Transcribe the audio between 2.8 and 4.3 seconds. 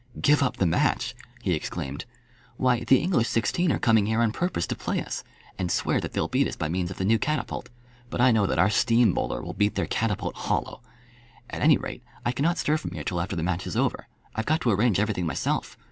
the English sixteen are coming here